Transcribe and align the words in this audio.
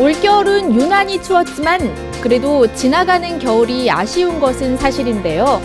올겨울은 0.00 0.74
유난히 0.74 1.22
추웠지만 1.22 1.78
그래도 2.22 2.66
지나가는 2.74 3.38
겨울이 3.38 3.90
아쉬운 3.90 4.40
것은 4.40 4.78
사실인데요. 4.78 5.60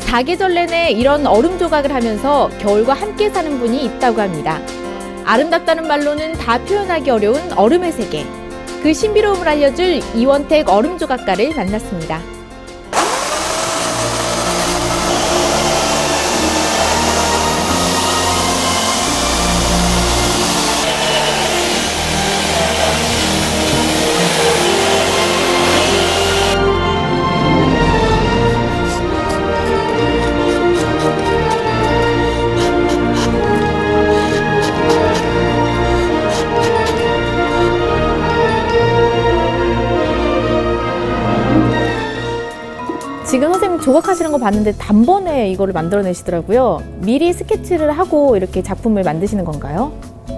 사계절 0.00 0.52
내내 0.52 0.90
이런 0.90 1.26
얼음 1.26 1.58
조각을 1.58 1.94
하면서 1.94 2.50
겨울과 2.58 2.92
함께 2.92 3.30
사는 3.30 3.58
분이 3.58 3.82
있다고 3.86 4.20
합니다. 4.20 4.60
아름답다는 5.24 5.88
말로는 5.88 6.34
다 6.34 6.58
표현하기 6.58 7.08
어려운 7.08 7.50
얼음의 7.52 7.92
세계. 7.92 8.26
그 8.82 8.92
신비로움을 8.92 9.48
알려줄 9.48 10.02
이원택 10.14 10.68
얼음 10.68 10.98
조각가를 10.98 11.54
만났습니다. 11.54 12.20
지금 43.28 43.52
선생님 43.52 43.80
조각하시는 43.80 44.32
거 44.32 44.38
봤는데 44.38 44.72
단번에 44.72 45.50
이거를 45.50 45.74
만들어내시더라고요. 45.74 46.82
미리 47.02 47.32
스케치를 47.32 47.92
하고 47.92 48.36
이렇게 48.36 48.62
작품을 48.62 49.02
만드시는 49.02 49.44
건가요? 49.44 49.92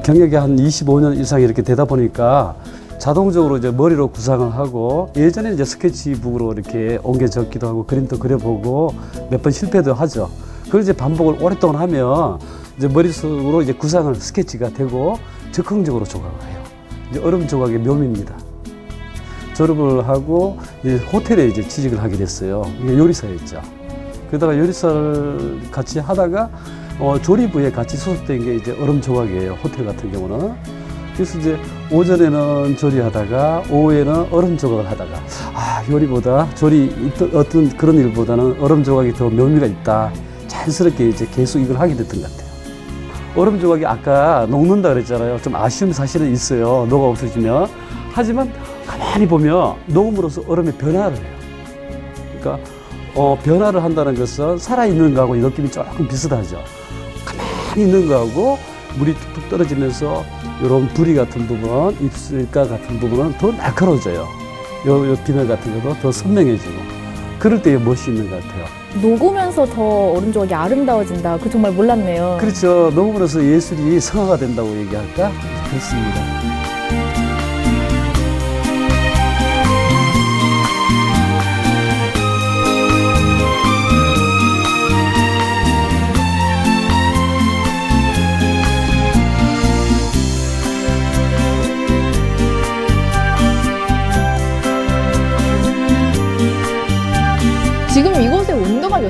경력이 0.05 0.35
한 0.35 0.57
25년 0.57 1.17
이상 1.19 1.41
이렇게 1.41 1.63
되다 1.63 1.85
보니까 1.85 2.57
자동적으로 2.99 3.59
이제 3.59 3.71
머리로 3.71 4.09
구상을 4.09 4.55
하고 4.55 5.11
예전에 5.17 5.53
이제 5.53 5.65
스케치북으로 5.65 6.53
이렇게 6.53 6.99
옮겨 7.03 7.29
적기도 7.29 7.69
하고 7.69 7.87
그림도 7.87 8.19
그려보고 8.19 8.93
몇 9.31 9.41
번 9.43 9.53
실패도 9.53 9.95
하죠. 9.95 10.29
그걸 10.67 10.83
이제 10.83 10.93
반복을 10.93 11.43
오랫동안 11.43 11.77
하면 11.83 12.39
이제 12.77 12.89
머릿속으로 12.89 13.63
이제 13.63 13.73
구상을 13.73 14.13
스케치가 14.17 14.69
되고 14.69 15.17
즉흥적으로 15.53 16.05
조각을 16.05 16.43
해요. 16.49 16.61
이제 17.11 17.21
얼음 17.23 17.47
조각의 17.47 17.79
묘미입니다. 17.79 18.35
졸업을 19.65 20.09
하고 20.09 20.59
이제 20.83 20.97
호텔에 21.13 21.49
이제 21.49 21.61
취직을 21.67 22.03
하게 22.03 22.17
됐어요. 22.17 22.63
이게 22.83 22.97
요리사였죠. 22.97 23.61
그러다가 24.29 24.57
요리사를 24.59 25.61
같이 25.71 25.99
하다가 25.99 26.49
어, 26.99 27.19
조리부에 27.21 27.71
같이 27.71 27.99
소속된 27.99 28.43
게 28.45 28.55
이제 28.57 28.73
얼음 28.81 29.03
조각이에요. 29.03 29.59
호텔 29.63 29.85
같은 29.85 30.11
경우는. 30.13 30.55
그래서 31.15 31.39
이제 31.39 31.59
오전에는 31.93 32.77
조리하다가 32.79 33.65
오후에는 33.71 34.29
얼음 34.33 34.57
조각을 34.57 34.89
하다가 34.91 35.11
아 35.55 35.83
요리보다 35.91 36.49
조리 36.55 37.13
어떤- 37.35 37.69
그런 37.77 37.97
일보다는 37.97 38.57
얼음 38.63 38.83
조각이 38.83 39.13
더 39.13 39.29
묘미가 39.29 39.67
있다. 39.67 40.11
자연스럽게 40.47 41.11
이제 41.11 41.27
계속 41.35 41.59
이걸 41.59 41.79
하게 41.79 41.95
됐던 41.97 42.23
것 42.23 42.31
같아요. 42.31 42.49
얼음 43.37 43.61
조각이 43.61 43.85
아까 43.85 44.47
녹는다 44.49 44.89
그랬잖아요. 44.95 45.39
좀 45.43 45.55
아쉬움이 45.55 45.93
사실은 45.93 46.33
있어요. 46.33 46.87
녹아 46.89 47.09
없어지면. 47.09 47.69
하지만 48.13 48.51
가만히 48.91 49.27
보면 49.27 49.77
녹음으로써 49.87 50.43
얼음의 50.49 50.75
변화를 50.75 51.17
해요. 51.17 51.37
그러니까 52.41 52.71
어, 53.15 53.39
변화를 53.43 53.83
한다는 53.83 54.15
것은 54.15 54.59
살아있는 54.59 55.15
거하고 55.15 55.37
이 55.37 55.39
느낌이 55.41 55.71
조금 55.71 56.09
비슷하죠. 56.09 56.59
가만히 57.25 57.83
있는 57.83 58.09
거하고 58.09 58.59
물이 58.99 59.15
툭툭 59.15 59.49
떨어지면서 59.49 60.25
이런 60.63 60.89
부리 60.89 61.15
같은 61.15 61.47
부분, 61.47 61.97
입술가 62.01 62.67
같은 62.67 62.99
부분은 62.99 63.39
더 63.39 63.53
날카로워져요. 63.53 64.27
요, 64.87 65.11
요 65.11 65.17
비늘 65.25 65.47
같은 65.47 65.81
것도 65.81 65.95
더 66.01 66.11
선명해지고. 66.11 67.01
그럴 67.39 67.63
때의 67.63 67.81
멋이 67.81 68.09
있는 68.09 68.29
것 68.29 68.43
같아요. 68.43 68.67
녹으면서 69.01 69.65
더 69.67 70.13
얼음 70.13 70.33
조각이 70.33 70.53
아름다워진다. 70.53 71.39
그 71.39 71.49
정말 71.49 71.73
몰랐네요. 71.73 72.39
그렇죠. 72.41 72.91
녹음으로써 72.95 73.43
예술이 73.43 74.01
성화가 74.01 74.37
된다고 74.37 74.69
얘기할까? 74.77 75.31
그렇습니다. 75.71 76.60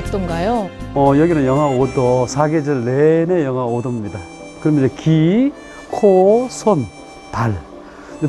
도인가요? 0.09 0.69
어, 0.95 1.13
여기는 1.17 1.45
영하 1.45 1.69
5도, 1.69 2.27
사계절 2.27 2.85
내내 2.85 3.45
영하 3.45 3.65
5도입니다. 3.65 4.17
그럼 4.61 4.77
이제 4.79 4.89
귀, 4.97 5.53
코, 5.89 6.47
손, 6.49 6.85
발. 7.31 7.53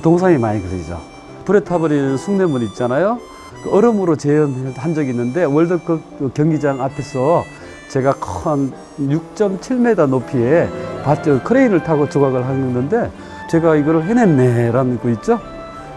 동상이 0.02 0.38
많이 0.38 0.62
그려지죠. 0.62 1.00
불에 1.44 1.60
타버리는 1.60 2.16
숭례물 2.16 2.62
있잖아요. 2.64 3.18
그 3.62 3.70
얼음으로 3.70 4.16
재현한 4.16 4.94
적이 4.94 5.10
있는데 5.10 5.44
월드컵 5.44 6.00
그 6.18 6.30
경기장 6.34 6.80
앞에서 6.80 7.44
제가 7.88 8.14
큰 8.14 8.72
6.7m 8.98 10.08
높이의 10.08 10.68
밧줄 11.04 11.42
크레인을 11.44 11.82
타고 11.82 12.08
조각을 12.08 12.46
하는데 12.46 13.10
제가 13.50 13.76
이걸 13.76 14.02
해냈네라는 14.02 14.98
거 15.00 15.10
있죠. 15.10 15.38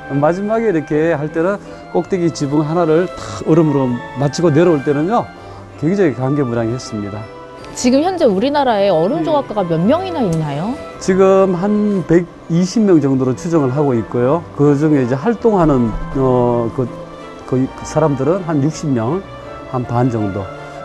마지막에 0.09 0.67
이렇게 0.67 1.13
할 1.13 1.31
때는 1.31 1.57
꼭대기 1.93 2.31
지붕 2.31 2.61
하나를 2.61 3.07
탁 3.07 3.47
얼음으로 3.47 3.89
마치고 4.19 4.51
내려올 4.51 4.83
때는요 4.83 5.25
굉장히 5.79 6.13
감개무량했습니다. 6.13 7.19
지금 7.73 8.01
현재 8.03 8.23
우리나라에 8.25 8.89
얼음 8.89 9.23
조각가가 9.23 9.63
몇 9.63 9.79
명이나 9.81 10.21
있나요? 10.21 10.73
지금 10.99 11.53
한 11.55 12.03
120명 12.07 13.01
정도로 13.01 13.35
추정을 13.35 13.75
하고 13.75 13.93
있고요. 13.95 14.43
그 14.55 14.77
중에 14.77 15.03
이제 15.03 15.13
활동하는 15.13 15.91
어, 16.15 16.71
그, 16.75 16.87
그 17.47 17.67
사람들은 17.83 18.43
한 18.43 18.61
60명, 18.61 19.21
한 19.71 19.83
반 19.83 20.09
정도. 20.09 20.43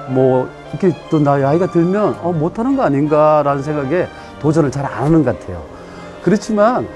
뭐 0.09 0.49
이렇게 0.71 0.97
또 1.11 1.21
나이가 1.21 1.67
들면 1.71 2.17
어, 2.23 2.33
못하는 2.33 2.77
거 2.77 2.83
아닌가라는 2.83 3.63
생각에 3.63 4.09
도전을 4.41 4.71
잘 4.73 4.85
안 4.85 5.05
하는 5.05 5.23
것 5.25 5.39
같아요. 5.39 5.63
그렇지만 6.25 6.89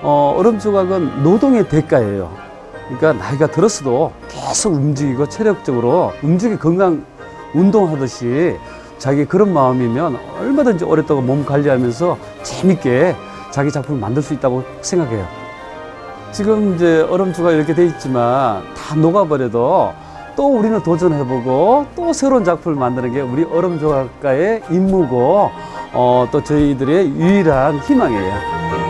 어, 0.00 0.34
얼음 0.38 0.58
조각은 0.58 1.22
노동의 1.22 1.68
대가예요. 1.68 2.30
그러니까 2.88 3.12
나이가 3.12 3.46
들었어도 3.46 4.12
계속 4.28 4.72
움직이고 4.74 5.28
체력적으로 5.28 6.12
움직이 6.22 6.56
건강 6.56 7.04
운동하듯이 7.54 8.56
자기 8.98 9.24
그런 9.24 9.52
마음이면 9.52 10.18
얼마든지 10.38 10.84
오랫동안 10.84 11.26
몸 11.26 11.44
관리하면서 11.44 12.16
재밌게 12.42 13.16
자기 13.50 13.70
작품을 13.70 14.00
만들 14.00 14.22
수 14.22 14.32
있다고 14.34 14.62
생각해요. 14.80 15.26
지금 16.30 16.74
이제 16.74 17.06
얼음 17.10 17.32
조각 17.32 17.52
이렇게 17.52 17.74
돼 17.74 17.84
있지만 17.86 18.62
다 18.74 18.94
녹아버려도 18.94 19.92
또 20.34 20.58
우리는 20.58 20.82
도전해보고 20.82 21.86
또 21.94 22.12
새로운 22.12 22.44
작품을 22.44 22.78
만드는 22.78 23.12
게 23.12 23.20
우리 23.20 23.44
얼음 23.44 23.78
조각가의 23.78 24.62
임무고 24.70 25.50
어, 25.92 26.28
또 26.32 26.42
저희들의 26.42 27.08
유일한 27.16 27.78
희망이에요. 27.80 28.81